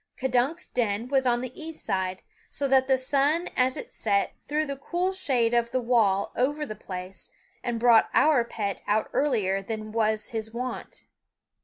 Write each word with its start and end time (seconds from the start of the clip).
K'dunk's 0.17 0.65
den 0.67 1.09
was 1.09 1.27
on 1.27 1.41
the 1.41 1.51
east 1.53 1.85
side, 1.85 2.23
so 2.49 2.67
that 2.67 2.87
the 2.87 2.97
sun 2.97 3.49
as 3.55 3.77
it 3.77 3.93
set 3.93 4.33
threw 4.47 4.65
the 4.65 4.75
cool 4.75 5.13
shade 5.13 5.53
of 5.53 5.69
the 5.69 5.79
wall 5.79 6.31
over 6.35 6.65
the 6.65 6.75
place 6.75 7.29
and 7.63 7.79
brought 7.79 8.09
our 8.15 8.43
pet 8.43 8.81
out 8.87 9.11
earlier 9.13 9.61
than 9.61 9.91
was 9.91 10.29
his 10.29 10.51
wont. 10.51 11.03